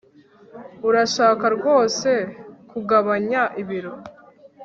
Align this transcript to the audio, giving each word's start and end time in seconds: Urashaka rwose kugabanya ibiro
Urashaka 0.87 1.45
rwose 1.55 2.09
kugabanya 2.69 3.41
ibiro 3.61 3.93